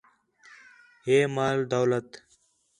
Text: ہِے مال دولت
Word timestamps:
ہِے 1.05 1.17
مال 1.35 1.57
دولت 1.71 2.09